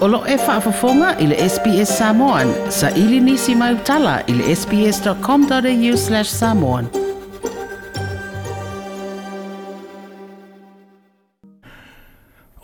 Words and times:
Olo 0.00 0.22
e 0.26 0.36
whaafafonga 0.36 1.18
i 1.18 1.26
le 1.26 1.48
SPS 1.48 1.98
Samoan. 1.98 2.48
Sa 2.68 2.90
ili 2.90 3.20
nisi 3.20 3.54
mai 3.54 3.74
utala 3.74 4.22
i 4.26 4.32
le 4.32 4.56
sps.com.au 4.56 5.96
slash 5.96 6.28
samoan. 6.28 6.86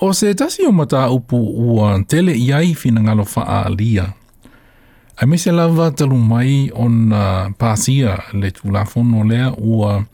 O 0.00 0.12
se 0.12 0.34
tasi 0.34 0.66
o 0.66 0.72
mata 0.72 1.11
upu 1.11 1.36
ua 1.36 2.02
tele 2.09 2.32
iai 2.38 2.75
fina 2.75 3.00
ngalo 3.00 3.27
wha 3.37 3.64
alia. 3.64 4.12
A 5.16 5.27
me 5.27 5.39
se 5.39 5.53
lava 5.53 5.91
talu 5.91 6.16
mai 6.16 6.71
on 6.75 7.12
uh, 7.12 7.53
pasia 7.59 8.18
le 8.32 8.50
tulafono 8.50 9.25
lea 9.25 9.53
ua 9.59 10.05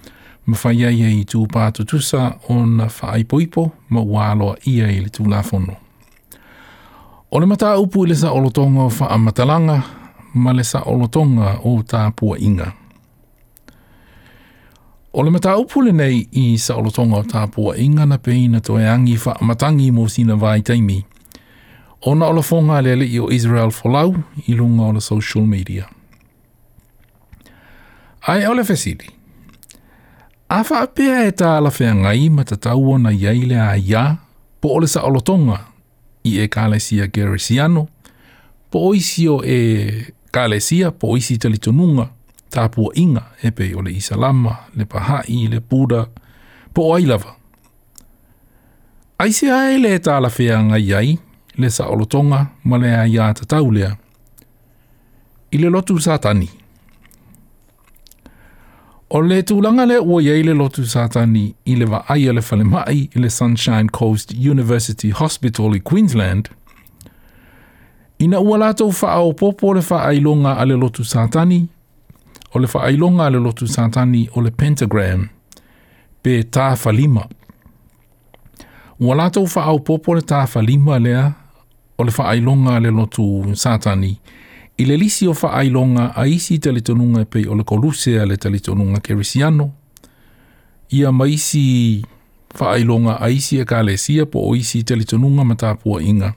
mawhaia 0.46 0.90
ia 0.90 1.08
i 1.08 1.24
tū 1.24 1.46
pātutusa 1.46 2.32
o 2.48 2.66
na 2.66 2.86
whaaipoipo 2.86 3.70
ma 3.88 4.00
wāloa 4.00 4.56
ia 4.66 4.90
i 4.90 5.00
le 5.00 5.08
tulafono. 5.08 5.91
O 7.34 7.40
le 7.40 7.46
mata 7.46 7.78
upu 7.78 8.04
i 8.04 8.08
le 8.08 8.14
sa 8.14 8.30
olotonga 8.30 8.82
o 8.82 8.90
wha 8.92 9.18
matalanga 9.18 9.82
ma 10.34 10.52
le 10.52 10.64
sa 10.64 10.82
olotonga 10.84 11.62
o 11.64 11.78
tā 11.80 12.10
pua 12.12 12.36
inga. 12.36 12.66
O 15.16 15.22
le 15.24 15.30
mata 15.32 15.54
upu 15.56 15.80
le 15.80 15.94
nei 15.96 16.26
i 16.32 16.58
sa 16.58 16.76
olotonga 16.76 17.22
o 17.22 17.24
tā 17.24 17.46
pua 17.48 17.72
inga 17.80 18.04
na 18.04 18.18
peina 18.18 18.60
to 18.60 18.76
e 18.76 18.84
angi 18.84 19.16
wha 19.24 19.38
matangi 19.40 19.88
mo 19.90 20.04
sina 20.08 20.36
vai 20.36 20.60
taimi. 20.60 20.98
O 22.04 22.14
na 22.14 22.28
olofonga 22.28 22.82
le 22.84 22.98
le 23.00 23.08
i 23.08 23.18
o 23.18 23.32
Israel 23.32 23.72
Folau 23.72 24.12
i 24.46 24.52
lunga 24.52 24.90
o 24.90 24.92
le 24.92 25.00
social 25.00 25.48
media. 25.48 25.88
Ai 28.28 28.44
o 28.44 28.52
le 28.52 28.64
fesiri. 28.64 29.08
A 30.52 30.60
wha 30.60 30.84
apea 30.84 31.24
e 31.24 31.32
tā 31.32 31.56
la 31.64 31.72
whea 31.72 31.96
ngai 31.96 32.28
ma 32.28 32.44
tatau 32.44 32.92
o 32.92 32.98
na 32.98 33.08
iaile 33.08 33.56
a 33.56 33.72
ia 33.76 34.18
po 34.60 34.76
o 34.76 34.80
le 34.84 34.86
sa 34.86 35.08
olotonga 35.08 35.71
i 36.24 36.38
e 36.40 36.48
kālesia 36.48 37.08
Geresiano, 37.12 37.86
po 38.70 38.86
oisi 38.88 39.28
o 39.28 39.40
e 39.44 40.12
kālesia 40.32 40.92
po 40.92 41.12
oisi 41.16 41.38
talitonunga, 41.38 42.08
tāpua 42.52 42.92
inga 42.96 43.26
e 43.42 43.50
pe 43.50 43.72
o 43.74 43.82
le 43.82 43.92
Isalama, 43.96 44.56
le 44.76 44.86
Pahai, 44.86 45.46
le 45.48 45.60
Buddha, 45.60 46.06
po 46.72 46.92
ai 46.94 47.02
ailawa. 47.02 47.36
Aise 49.22 49.52
ae 49.54 49.78
le 49.78 49.98
tāla 50.02 50.30
whea 50.32 50.58
ngai 50.62 50.94
ai, 50.98 51.18
le 51.56 51.70
sa 51.70 51.88
olotonga 51.92 52.46
ma 52.64 52.78
le 52.78 52.94
a 52.96 53.06
ia 53.06 53.32
tataulea. 53.34 53.92
I 55.52 55.58
le 55.58 55.68
lotu 55.70 55.98
sa 56.00 56.18
tani. 56.18 56.48
O 59.12 59.20
le 59.20 59.42
tūlanga 59.44 59.84
le 59.84 59.98
ua 60.00 60.22
iei 60.24 60.40
le 60.40 60.54
lotu 60.56 60.86
sātani 60.88 61.42
i 61.68 61.74
le 61.76 61.84
wa 61.84 61.98
aia 62.14 62.32
le 62.32 62.40
whalemai 62.40 62.94
i 62.96 63.20
le 63.20 63.28
Sunshine 63.28 63.90
Coast 63.92 64.30
University 64.32 65.10
Hospital 65.10 65.74
i 65.76 65.80
Queensland, 65.84 66.48
ina 68.24 68.40
ua 68.40 68.56
lātou 68.62 68.88
wha 69.02 69.18
o 69.20 69.34
popo 69.36 69.74
le 69.76 69.82
wha 69.84 69.98
ailonga 70.06 70.54
a 70.56 70.64
le 70.64 70.78
lotu 70.80 71.04
sātani, 71.04 71.60
o 72.54 72.62
le 72.64 72.70
wha 72.72 72.86
ailonga 72.88 73.26
a 73.26 73.34
le 73.34 73.42
lotu 73.44 73.68
sātani 73.68 74.22
o 74.32 74.40
le 74.40 74.50
pentagram, 74.50 75.28
pe 76.24 76.40
tā 76.48 76.70
whalima. 76.72 77.26
Ua 78.96 79.18
lātou 79.20 79.44
wha 79.44 79.66
o 79.76 79.82
popo 79.84 80.16
le 80.16 80.24
tā 80.24 80.46
whalima 80.54 80.96
lea, 80.96 81.26
o 82.00 82.08
le 82.08 82.16
wha 82.16 82.32
ailonga 82.32 82.78
a 82.78 82.80
le 82.80 82.96
lotu 82.96 83.28
sātani, 83.52 84.14
I 84.78 84.84
le 84.84 84.96
lisi 84.96 85.26
o 85.28 85.32
whaailonga 85.32 86.12
a 86.16 86.26
isi 86.26 86.58
talitonunga 86.58 87.24
pei 87.24 87.46
o 87.46 87.54
le 87.54 87.64
koluse 87.64 88.20
a 88.20 88.26
le 88.26 88.36
talitonunga 88.36 89.00
kerisiano. 89.00 89.70
Ia 90.90 91.12
maisi 91.12 92.02
whaailonga 92.60 93.20
a 93.20 93.28
isi 93.28 93.60
e 93.60 93.64
kālesia 93.64 94.26
po 94.26 94.48
o 94.48 94.56
isi 94.56 94.82
talitonunga 94.82 95.44
matapua 95.44 96.02
inga. 96.02 96.34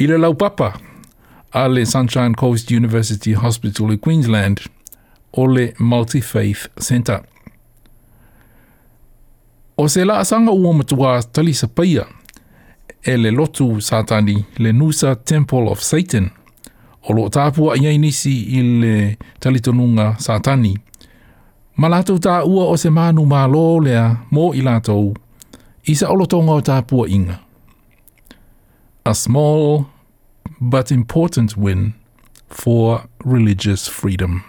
I 0.00 0.06
le 0.06 0.18
laupapa 0.18 0.72
a 1.52 1.68
le 1.68 1.84
Sunshine 1.86 2.34
Coast 2.34 2.70
University 2.70 3.34
Hospital 3.34 3.92
i 3.92 3.98
Queensland 3.98 4.60
o 5.32 5.46
le 5.46 5.74
Multi-Faith 5.78 6.68
Centre. 6.80 7.20
O 9.76 9.88
se 9.88 10.04
la 10.04 10.18
asanga 10.18 10.52
ua 10.52 10.72
matua 10.72 11.22
talisa 11.22 11.68
paia 11.68 12.06
e 13.02 13.16
le 13.16 13.30
lotu 13.30 13.80
satani 13.80 14.44
le 14.56 14.72
Nusa 14.72 15.14
Temple 15.16 15.68
of 15.68 15.82
Satan– 15.82 16.30
o 17.08 17.16
lo 17.16 17.28
tāpua 17.32 17.76
iai 17.80 17.96
nisi 17.98 18.34
i 18.58 18.62
le 18.82 18.94
talitonunga 19.40 20.12
sātani. 20.20 20.74
Ma 21.80 21.88
lātou 21.88 22.20
tā 22.20 22.42
ua 22.44 22.68
o 22.68 22.76
se 22.76 22.90
mānu 22.92 23.24
mā 23.28 23.46
lō 23.48 23.66
lea 23.86 24.04
mō 24.34 24.50
i 24.58 24.64
lātou, 24.66 25.14
i 25.88 25.94
sa 25.96 26.10
olotonga 26.12 26.58
o 26.58 26.64
tāpua 26.64 27.08
inga. 27.08 27.38
A 29.08 29.14
small 29.14 29.86
but 30.60 30.92
important 30.92 31.56
win 31.56 31.94
for 32.48 33.04
religious 33.24 33.88
freedom. 33.88 34.42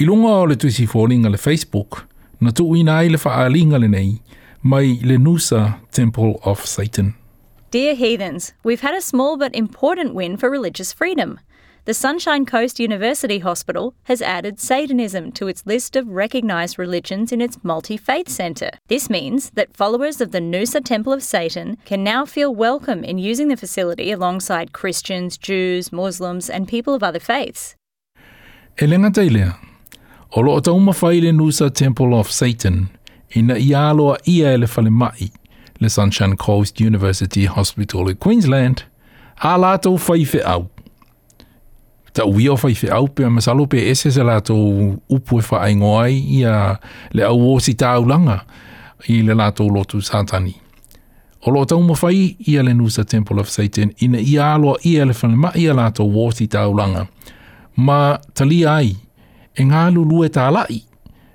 I 0.00 0.06
lunga 0.08 0.40
o 0.40 0.46
le 0.50 0.56
tuisi 0.58 0.88
fōringa 0.90 1.30
le 1.30 1.38
Facebook, 1.38 2.08
na 2.40 2.50
tu 2.50 2.72
ina 2.74 2.98
ai 2.98 3.12
le 3.12 3.20
whaalinga 3.22 3.78
le 3.78 3.88
nei, 3.88 4.16
mai 4.62 4.98
le 5.02 5.18
Noosa 5.18 5.78
Temple 5.92 6.40
of 6.42 6.66
Satan. 6.66 7.14
Dear 7.74 7.96
heathens, 7.96 8.52
we've 8.62 8.82
had 8.82 8.94
a 8.94 9.00
small 9.00 9.36
but 9.36 9.52
important 9.52 10.14
win 10.14 10.36
for 10.36 10.48
religious 10.48 10.92
freedom. 10.92 11.40
The 11.86 11.92
Sunshine 11.92 12.46
Coast 12.46 12.78
University 12.78 13.40
Hospital 13.40 13.96
has 14.04 14.22
added 14.22 14.60
Satanism 14.60 15.32
to 15.32 15.48
its 15.48 15.66
list 15.66 15.96
of 15.96 16.06
recognised 16.06 16.78
religions 16.78 17.32
in 17.32 17.40
its 17.40 17.58
multi 17.64 17.96
faith 17.96 18.28
centre. 18.28 18.70
This 18.86 19.10
means 19.10 19.50
that 19.56 19.76
followers 19.76 20.20
of 20.20 20.30
the 20.30 20.38
Noosa 20.38 20.84
Temple 20.84 21.12
of 21.12 21.24
Satan 21.24 21.76
can 21.84 22.04
now 22.04 22.24
feel 22.24 22.54
welcome 22.54 23.02
in 23.02 23.18
using 23.18 23.48
the 23.48 23.56
facility 23.56 24.12
alongside 24.12 24.72
Christians, 24.72 25.36
Jews, 25.36 25.90
Muslims, 25.90 26.48
and 26.48 26.68
people 26.68 26.94
of 26.94 27.02
other 27.02 27.18
faiths. 27.18 27.74
Elena 28.78 29.10
Taylor, 29.10 29.56
o 30.36 30.42
lo 30.42 30.52
o 30.52 30.60
tauma 30.60 30.92
whaile 30.92 31.32
Noosa 31.32 31.74
Temple 31.74 32.14
of 32.14 32.30
Satan, 32.30 32.88
ina 33.34 33.54
i 33.54 33.74
aloa 33.74 34.18
ia 34.28 34.56
whale 34.58 34.90
mai, 34.90 35.32
le 35.84 35.90
Sunshine 35.90 36.36
Coast 36.36 36.80
University 36.80 37.44
Hospital 37.44 38.08
i 38.08 38.14
Queensland, 38.14 38.84
a 39.36 39.58
lātou 39.60 39.98
whaife 40.00 40.40
au. 40.48 40.68
Ta 42.16 42.24
ui 42.24 42.48
o 42.48 42.56
whaife 42.56 42.88
au 42.94 43.08
pe 43.12 43.28
masalo 43.28 43.66
pe 43.68 43.82
ese 43.90 44.12
se 44.14 44.24
lātou 44.24 44.94
upu 45.12 45.40
e 45.42 45.44
whaingoai 45.50 46.20
i 46.38 46.44
a 46.48 46.78
le 47.12 47.26
au 47.28 47.50
o 47.50 47.58
si 47.60 47.74
tāulanga 47.76 48.38
i 49.12 49.20
le 49.26 49.36
lātou 49.36 49.68
lotu 49.74 50.00
sātani. 50.00 50.54
O 51.44 51.52
lo 51.52 51.66
tau 51.68 51.82
mawhai 51.84 52.30
i 52.48 52.56
a 52.56 52.64
le 52.64 52.72
Nusa 52.72 53.04
Temple 53.04 53.42
of 53.42 53.50
Satan 53.52 53.92
ina 54.00 54.22
i 54.22 54.38
aloa 54.40 54.80
i 54.88 54.96
a 54.96 55.04
le 55.04 55.12
whanema 55.12 55.52
i 55.60 55.66
a 55.68 55.74
lātou 55.76 56.08
o 56.22 56.30
si 56.32 56.46
tāulanga. 56.48 57.04
Ma 57.76 58.16
tali 58.32 58.62
ai, 58.64 58.94
e 59.52 59.68
ngā 59.68 59.90
lulu 59.92 60.24
e 60.24 60.32
tā 60.32 60.48
lai, 60.54 60.80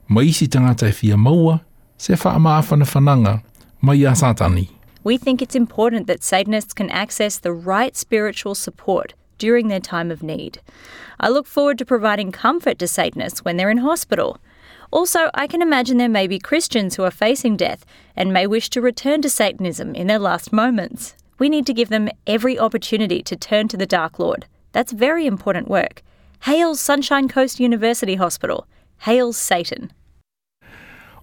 ma 0.09 0.25
isi 0.25 0.47
tangata 0.49 0.89
e 0.89 0.95
fia 0.95 1.17
maua, 1.17 1.59
se 1.99 2.17
wha 2.17 2.39
maa 2.39 2.63
We 5.05 5.17
think 5.17 5.41
it's 5.41 5.55
important 5.55 6.07
that 6.07 6.21
Satanists 6.21 6.73
can 6.73 6.89
access 6.89 7.37
the 7.37 7.53
right 7.53 7.95
spiritual 7.95 8.53
support 8.53 9.13
during 9.37 9.69
their 9.69 9.79
time 9.79 10.11
of 10.11 10.21
need. 10.21 10.59
I 11.17 11.29
look 11.29 11.47
forward 11.47 11.77
to 11.77 11.85
providing 11.85 12.33
comfort 12.33 12.77
to 12.79 12.87
Satanists 12.87 13.45
when 13.45 13.55
they're 13.55 13.69
in 13.69 13.77
hospital. 13.77 14.37
Also, 14.91 15.29
I 15.33 15.47
can 15.47 15.61
imagine 15.61 15.97
there 15.97 16.09
may 16.09 16.27
be 16.27 16.39
Christians 16.39 16.95
who 16.95 17.03
are 17.03 17.11
facing 17.11 17.55
death 17.55 17.85
and 18.17 18.33
may 18.33 18.45
wish 18.45 18.69
to 18.71 18.81
return 18.81 19.21
to 19.21 19.29
Satanism 19.29 19.95
in 19.95 20.07
their 20.07 20.19
last 20.19 20.51
moments. 20.51 21.15
We 21.37 21.47
need 21.47 21.65
to 21.67 21.73
give 21.73 21.87
them 21.87 22.09
every 22.27 22.59
opportunity 22.59 23.23
to 23.23 23.37
turn 23.37 23.69
to 23.69 23.77
the 23.77 23.85
Dark 23.85 24.19
Lord. 24.19 24.45
That's 24.73 24.91
very 24.91 25.25
important 25.25 25.69
work. 25.69 26.03
Hail 26.41 26.75
Sunshine 26.75 27.29
Coast 27.29 27.61
University 27.61 28.15
Hospital. 28.15 28.67
Hail 28.99 29.31
Satan. 29.31 29.93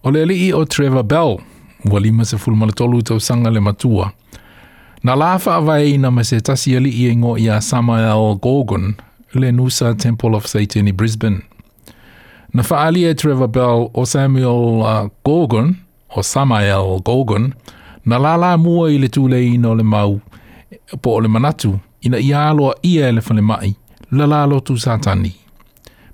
Oleli 0.03 0.51
o 0.51 0.65
Trevor 0.65 1.03
Bell 1.03 1.39
ua 1.85 1.99
lima 1.99 2.25
se 2.25 2.37
fulma 2.37 2.65
le 2.65 2.71
tolu 2.71 3.01
tau 3.01 3.19
sanga 3.19 3.49
le 3.49 3.59
matua. 3.59 4.11
Na 5.03 5.15
la 5.15 5.33
avai 5.33 5.97
na 5.97 6.11
ma 6.11 6.23
se 6.23 6.41
tasi 6.41 6.75
ali 6.75 6.89
i 6.89 7.11
ingo 7.11 7.37
i 7.37 7.49
a 7.49 7.61
Samael 7.61 8.37
Gorgon, 8.41 8.95
le 9.33 9.51
Nusa 9.51 9.93
Temple 9.95 10.35
of 10.35 10.47
Satan 10.47 10.87
i 10.87 10.91
Brisbane. 10.91 11.41
Na 12.53 12.63
faalia 12.63 13.09
e 13.09 13.13
Trevor 13.13 13.47
Bell 13.47 13.89
o 13.93 14.05
Samuel 14.05 14.81
uh, 14.81 15.09
Gorgon, 15.23 15.75
o 16.15 16.21
Samael 16.21 17.01
Gorgon, 17.03 17.53
na 18.05 18.17
la 18.17 18.35
la 18.35 18.57
mua 18.57 18.91
i 18.91 18.97
le 18.97 19.07
tūle 19.07 19.39
ino 19.53 19.75
le 19.75 19.83
mau 19.83 20.19
po 21.01 21.17
o 21.17 21.19
le 21.19 21.27
manatu, 21.27 21.79
ina 22.01 22.17
i 22.17 22.33
aloa 22.33 22.75
ia 22.81 23.09
e 23.09 23.11
le 23.11 23.21
whale 23.21 23.41
mai, 23.41 23.75
la 24.11 24.25
la 24.25 24.45
lotu 24.45 24.77
satani. 24.77 25.35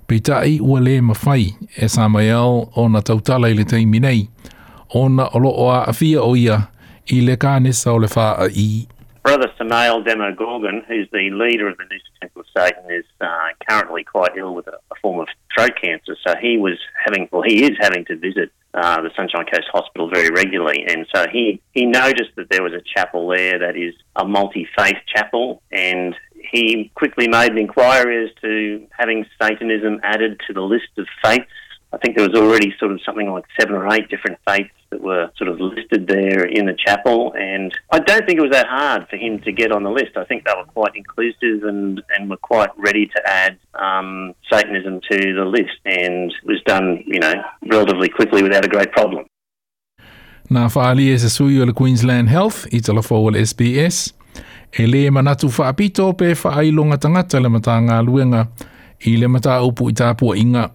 Peitai 0.06 0.60
ua 0.60 0.80
le 0.80 1.00
mawhai 1.00 1.54
e 1.76 1.88
Samael 1.88 2.68
o 2.76 2.88
na 2.88 3.00
tautala 3.02 3.48
i 3.48 3.54
le 3.54 3.64
teimi 3.64 4.00
nei, 4.00 4.28
ona 4.94 5.28
o 5.34 5.38
loo 5.38 5.68
a 5.68 5.92
o 6.20 6.34
ia 6.34 6.68
i 7.12 7.20
le 7.20 7.36
o 7.86 7.96
le 7.96 8.08
wha. 8.16 8.48
Brother 9.24 9.50
Samael 9.56 10.02
Demogorgon, 10.02 10.84
who's 10.86 11.08
the 11.10 11.30
leader 11.30 11.66
of 11.66 11.78
the 11.78 11.84
Noosa 11.84 12.20
Temple 12.20 12.42
of 12.42 12.46
Satan, 12.54 12.90
is 12.90 13.06
uh, 13.22 13.48
currently 13.66 14.04
quite 14.04 14.36
ill 14.36 14.54
with 14.54 14.66
a, 14.66 14.76
a, 14.92 14.94
form 15.00 15.18
of 15.18 15.28
throat 15.54 15.72
cancer. 15.80 16.14
So 16.26 16.34
he 16.42 16.58
was 16.58 16.78
having, 17.02 17.26
well, 17.32 17.40
he 17.40 17.64
is 17.64 17.70
having 17.80 18.04
to 18.04 18.16
visit 18.16 18.52
uh, 18.74 19.00
the 19.00 19.10
Sunshine 19.16 19.46
Coast 19.46 19.68
Hospital 19.72 20.10
very 20.10 20.28
regularly, 20.28 20.84
and 20.86 21.06
so 21.14 21.26
he 21.32 21.62
he 21.72 21.86
noticed 21.86 22.36
that 22.36 22.50
there 22.50 22.62
was 22.62 22.74
a 22.74 22.82
chapel 22.82 23.28
there 23.28 23.58
that 23.60 23.76
is 23.76 23.94
a 24.14 24.26
multi-faith 24.26 24.98
chapel, 25.06 25.62
and 25.72 26.14
he 26.34 26.90
quickly 26.94 27.26
made 27.26 27.50
an 27.50 27.56
inquiry 27.56 28.26
as 28.26 28.34
to 28.42 28.86
having 28.90 29.24
Satanism 29.40 30.00
added 30.02 30.38
to 30.46 30.52
the 30.52 30.60
list 30.60 30.98
of 30.98 31.06
faiths. 31.24 31.50
I 31.94 31.96
think 31.98 32.16
there 32.16 32.28
was 32.28 32.38
already 32.38 32.74
sort 32.78 32.92
of 32.92 33.00
something 33.06 33.30
like 33.30 33.44
seven 33.58 33.74
or 33.74 33.90
eight 33.94 34.10
different 34.10 34.38
faiths 34.46 34.74
that 34.94 35.02
were 35.02 35.30
sort 35.36 35.50
of 35.50 35.60
listed 35.60 36.06
there 36.06 36.44
in 36.44 36.66
the 36.66 36.76
chapel, 36.86 37.34
and 37.34 37.72
I 37.90 37.98
don't 37.98 38.24
think 38.26 38.38
it 38.38 38.42
was 38.48 38.52
that 38.52 38.68
hard 38.68 39.08
for 39.10 39.16
him 39.16 39.40
to 39.40 39.50
get 39.52 39.72
on 39.72 39.82
the 39.82 39.90
list. 39.90 40.16
I 40.16 40.24
think 40.24 40.44
they 40.44 40.54
were 40.56 40.70
quite 40.78 40.94
inclusive 40.94 41.64
and, 41.70 42.00
and 42.12 42.30
were 42.30 42.42
quite 42.52 42.70
ready 42.78 43.06
to 43.06 43.20
add 43.26 43.58
um, 43.74 44.34
Satanism 44.50 45.00
to 45.10 45.18
the 45.40 45.44
list, 45.44 45.78
and 45.84 46.30
it 46.30 46.46
was 46.46 46.62
done, 46.64 47.02
you 47.06 47.18
know, 47.18 47.34
relatively 47.66 48.08
quickly 48.08 48.42
without 48.42 48.64
a 48.64 48.68
great 48.68 48.92
problem. 48.92 49.26
Whaali 50.50 51.08
e 51.12 51.18
se 51.18 51.28
sui 51.28 51.60
o 51.60 51.64
le 51.64 51.72
Queensland 51.72 52.28
Health 52.28 52.66
i 52.70 52.80
tala 52.80 53.00
fō 53.00 53.32
le 53.32 53.44
SBS. 53.44 54.14
E 54.78 54.86
le 54.86 55.10
manatu 55.10 55.48
whaapito 55.48 56.12
pe 56.12 56.34
whaailonga 56.34 56.98
tangata 56.98 57.40
le 57.40 57.48
mata 57.48 57.80
ngā 57.80 57.98
luenga 58.06 58.46
i 59.06 59.16
le 59.16 59.28
mata 59.28 59.62
upu 59.62 59.90
i 59.90 59.92
tāpua 59.92 60.36
inga 60.36 60.70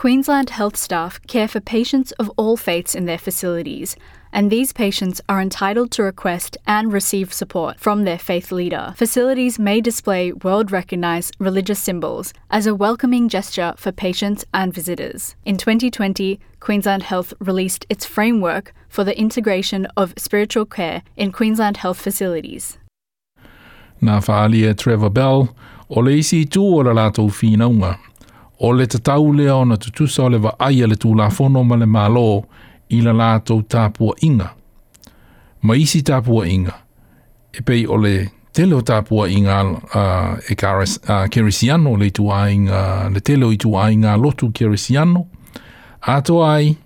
Queensland 0.00 0.48
Health 0.48 0.78
staff 0.78 1.20
care 1.26 1.46
for 1.46 1.60
patients 1.60 2.10
of 2.12 2.30
all 2.38 2.56
faiths 2.56 2.94
in 2.94 3.04
their 3.04 3.18
facilities, 3.18 3.96
and 4.32 4.50
these 4.50 4.72
patients 4.72 5.20
are 5.28 5.42
entitled 5.42 5.90
to 5.90 6.02
request 6.02 6.56
and 6.66 6.90
receive 6.90 7.34
support 7.34 7.78
from 7.78 8.04
their 8.04 8.18
faith 8.18 8.50
leader. 8.50 8.94
Facilities 8.96 9.58
may 9.58 9.78
display 9.78 10.32
world 10.32 10.72
recognised 10.72 11.36
religious 11.38 11.80
symbols 11.80 12.32
as 12.50 12.66
a 12.66 12.74
welcoming 12.74 13.28
gesture 13.28 13.74
for 13.76 13.92
patients 13.92 14.42
and 14.54 14.72
visitors. 14.72 15.36
In 15.44 15.58
2020, 15.58 16.40
Queensland 16.60 17.02
Health 17.02 17.34
released 17.38 17.84
its 17.90 18.06
framework 18.06 18.72
for 18.88 19.04
the 19.04 19.18
integration 19.18 19.84
of 19.98 20.14
spiritual 20.16 20.64
care 20.64 21.02
in 21.18 21.30
Queensland 21.30 21.76
Health 21.76 22.00
facilities. 22.00 22.78
Nā 24.00 24.78
Trevor 24.78 25.10
Bell, 25.10 25.54
o 25.90 26.00
le 26.00 26.12
isi 26.12 26.46
tū 26.46 26.62
o 26.62 26.76
la 26.76 26.94
lātou 26.94 27.28
whinaunga. 27.28 27.98
O 28.60 28.72
le 28.72 28.86
tatau 28.86 29.32
lea 29.32 29.54
ona 29.56 29.76
tutusa 29.76 30.22
o 30.22 30.28
le 30.28 30.36
wa 30.36 30.54
aia 30.60 30.86
le 30.86 30.96
tulafono 30.96 31.64
ma 31.64 31.76
le 31.76 31.86
malo 31.86 32.44
i 32.90 33.00
la 33.00 33.12
lātou 33.12 33.62
tapuaʻiga. 33.62 34.48
Ma 35.62 35.76
isi 35.76 36.02
tapuaʻiga 36.02 36.74
e 37.56 37.62
pei 37.62 37.86
o 37.86 37.96
le 37.96 38.28
tele 38.52 38.74
o 38.74 38.80
tapuaʻiga 38.80 39.56
uh, 39.64 40.50
e 40.50 40.54
kares, 40.54 40.98
uh, 41.08 41.24
kerisiano 41.32 41.96
le 41.96 42.10
ituaiga 42.10 43.08
le 43.08 43.20
tele 43.20 43.44
o 43.44 43.52
ituaiga 43.52 44.16
lotu 44.16 44.50
kerisiano, 44.52 45.26
atoa 46.00 46.54
ai, 46.54 46.76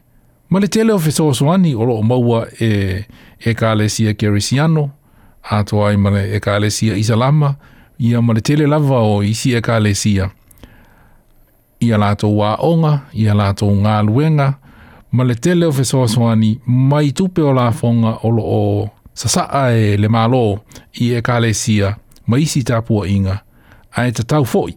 ma 0.51 0.61
le 0.61 0.69
tele 0.69 0.93
o 0.93 0.99
fesoasoani 0.99 1.75
o 1.75 1.85
lo 1.85 2.03
maua 2.03 2.47
e, 2.61 3.05
e 3.41 3.55
ka 3.55 3.75
kerisiano, 4.17 4.91
atoa 5.51 5.89
ai 5.89 5.97
ma 5.97 6.11
le 6.11 6.37
ekalesia 6.37 6.97
isalama, 6.97 7.57
ia 7.99 8.23
ma 8.23 8.33
le 8.33 8.41
tele 8.41 8.67
lava 8.67 9.01
o 9.01 9.23
isi 9.23 9.55
ekalesia 9.55 10.31
ia 11.85 11.99
lātou 12.01 12.41
wā 12.41 12.55
onga, 12.65 12.95
ia 13.13 13.35
lātou 13.37 13.75
ngā 13.85 14.01
luenga, 14.09 14.55
ma 15.13 15.25
le 15.25 15.35
tele 15.35 15.69
o 15.69 15.73
fesoasoani 15.73 16.57
mai 16.67 17.13
tupe 17.17 17.43
o 17.43 17.53
la 17.55 17.71
fonga 17.73 18.17
o 18.25 18.31
lo 18.35 18.45
o 18.45 18.63
sasaa 19.15 19.69
e 19.73 19.97
le 19.97 20.09
malo 20.09 20.65
i 21.01 21.13
e 21.15 21.23
kālesia 21.23 21.95
ma 22.27 22.41
isi 22.41 22.65
tāpua 22.67 23.07
inga, 23.09 23.39
a 23.95 24.07
e 24.09 24.13
tatau 24.13 24.45
foi, 24.45 24.75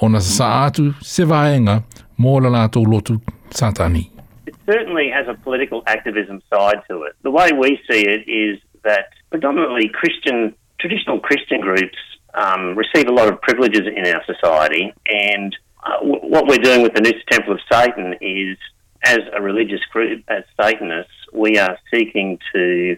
o 0.00 0.08
na 0.08 0.20
sasaa 0.20 0.66
atu 0.70 0.92
se 1.02 1.24
vaenga 1.24 1.82
mō 2.18 2.36
la 2.42 2.52
lātou 2.56 2.86
lotu 2.88 3.18
satani. 3.50 4.10
It 4.46 4.54
certainly 4.64 5.10
has 5.10 5.28
a 5.28 5.34
political 5.34 5.82
activism 5.86 6.40
side 6.52 6.80
to 6.88 7.02
it. 7.02 7.14
The 7.22 7.30
way 7.30 7.50
we 7.52 7.78
see 7.90 8.02
it 8.06 8.24
is 8.28 8.60
that 8.84 9.10
predominantly 9.30 9.88
Christian, 9.88 10.54
traditional 10.78 11.20
Christian 11.20 11.60
groups 11.60 11.98
um, 12.34 12.76
receive 12.76 13.08
a 13.08 13.12
lot 13.12 13.28
of 13.28 13.40
privileges 13.40 13.86
in 13.86 14.06
our 14.06 14.22
society 14.24 14.92
and 15.06 15.56
What 16.02 16.46
we're 16.46 16.58
doing 16.58 16.82
with 16.82 16.94
the 16.94 17.00
Noosa 17.00 17.24
Temple 17.30 17.54
of 17.54 17.60
Satan 17.70 18.14
is, 18.20 18.56
as 19.04 19.20
a 19.32 19.40
religious 19.40 19.84
group, 19.92 20.24
as 20.28 20.42
Satanists, 20.60 21.12
we 21.32 21.58
are 21.58 21.78
seeking 21.92 22.38
to 22.54 22.96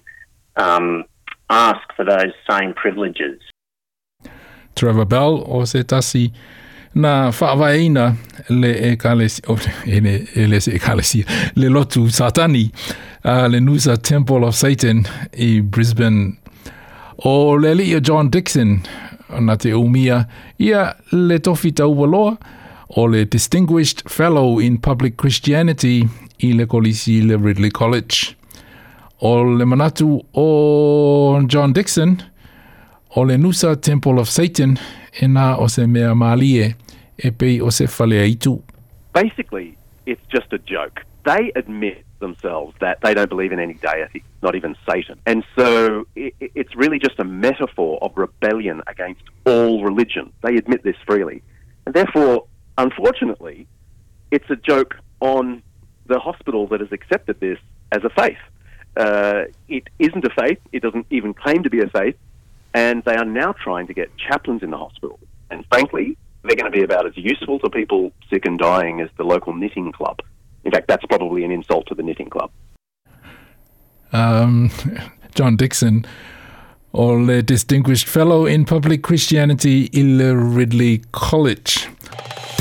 um, 0.57 1.05
ask 1.51 1.81
for 1.97 2.05
those 2.05 2.33
same 2.49 2.73
privileges. 2.75 3.41
Trevor 4.75 5.05
Bell 5.05 5.45
o 5.47 5.65
se 5.65 5.83
tasi 5.83 6.33
na 6.95 7.31
whaavaina 7.31 8.17
le 8.49 8.93
e 8.93 8.97
kalesi, 8.97 9.43
o, 9.49 9.57
e 9.87 10.01
le, 10.01 10.27
e 10.35 10.47
le 10.47 10.61
se 10.61 10.79
kalesi, 10.79 11.25
le 11.57 11.69
lotu 11.69 12.09
satani, 12.09 12.73
uh, 13.25 13.49
le 13.49 13.61
Noosa 13.61 14.01
Temple 14.01 14.45
of 14.45 14.55
Satan 14.55 15.07
i 15.33 15.61
Brisbane. 15.61 16.39
O 17.25 17.57
le 17.57 17.75
li 17.75 17.95
o 17.95 18.01
John 18.01 18.31
Dixon, 18.31 18.81
na 19.41 19.57
te 19.57 19.73
umia, 19.73 20.29
ia 20.59 20.95
le 21.13 21.39
tofi 21.39 21.73
tau 21.73 21.93
waloa, 21.93 22.39
o 22.97 23.07
le 23.07 23.25
Distinguished 23.25 24.09
Fellow 24.09 24.59
in 24.61 24.79
Public 24.79 25.17
Christianity 25.17 26.05
i 26.39 26.53
le 26.53 26.67
kolisi 26.67 27.21
le 27.23 27.37
Ridley 27.37 27.71
College. 27.71 28.37
O 29.21 29.43
le 29.43 29.65
manatu 29.65 30.23
o 30.35 31.43
John 31.47 31.73
Dixon, 31.73 32.23
o 33.17 33.23
le 33.23 33.37
Noosa 33.37 33.77
Temple 33.81 34.21
of 34.21 34.29
Satan, 34.29 34.79
e 35.21 35.27
nā 35.27 35.59
o 35.59 35.67
se 35.67 35.87
mea 35.87 36.15
malie 36.15 36.75
e 37.19 37.31
pei 37.31 37.61
o 37.61 37.71
se 37.71 37.87
whale 37.87 38.23
aitu. 38.23 38.61
Basically, 39.13 39.77
it's 40.07 40.23
just 40.33 40.53
a 40.53 40.59
joke. 40.59 41.03
They 41.25 41.53
admit 41.57 42.05
themselves 42.21 42.75
that 42.81 43.01
they 43.03 43.15
don't 43.15 43.29
believe 43.29 43.53
in 43.53 43.61
any 43.61 43.75
deity, 43.75 44.23
not 44.43 44.55
even 44.55 44.77
Satan. 44.89 45.19
And 45.27 45.45
so 45.57 46.07
it's 46.17 46.75
really 46.75 46.99
just 46.99 47.19
a 47.19 47.25
metaphor 47.25 47.99
of 48.03 48.17
rebellion 48.17 48.83
against 48.87 49.23
all 49.45 49.85
religion. 49.85 50.33
They 50.43 50.57
admit 50.57 50.83
this 50.85 50.97
freely. 51.07 51.43
And 51.87 51.95
therefore, 51.95 52.45
Unfortunately, 52.79 53.67
it's 54.31 54.49
a 54.49 54.57
joke 54.57 54.95
on 55.21 55.63
the 56.07 56.19
hospital 56.21 56.69
that 56.69 56.81
has 56.81 56.93
accepted 56.93 57.41
this 57.41 57.59
as 57.93 58.03
a 58.05 58.11
faith. 58.11 58.39
Uh, 58.97 59.45
it 59.69 59.89
isn't 59.99 60.25
a 60.25 60.31
faith, 60.31 60.59
it 60.73 60.81
doesn't 60.81 61.07
even 61.11 61.35
claim 61.35 61.65
to 61.65 61.71
be 61.71 61.81
a 61.81 61.89
faith, 61.89 62.17
and 62.75 63.03
they 63.05 63.17
are 63.17 63.25
now 63.25 63.53
trying 63.53 63.89
to 63.89 63.95
get 63.95 64.11
chaplains 64.17 64.63
in 64.63 64.71
the 64.71 64.77
hospital. 64.77 65.19
And 65.51 65.65
frankly, 65.67 66.17
they're 66.45 66.57
going 66.57 66.71
to 66.71 66.77
be 66.77 66.85
about 66.85 67.05
as 67.05 67.17
useful 67.17 67.59
to 67.61 67.69
people 67.69 68.13
sick 68.31 68.47
and 68.47 68.59
dying 68.59 69.01
as 69.01 69.11
the 69.17 69.25
local 69.25 69.55
knitting 69.55 69.91
club. 69.91 70.21
In 70.65 70.71
fact, 70.71 70.87
that's 70.87 71.05
probably 71.07 71.45
an 71.45 71.51
insult 71.51 71.87
to 71.89 71.97
the 71.97 72.03
knitting 72.05 72.31
club. 72.31 72.51
Um, 74.13 74.71
John 75.35 75.57
Dixon, 75.57 76.07
or 76.93 77.19
a 77.31 77.43
Distinguished 77.43 78.07
Fellow 78.07 78.47
in 78.47 78.65
Public 78.65 79.03
Christianity 79.03 79.87
in 79.87 80.19
Ridley 80.55 81.03
College. 81.11 81.89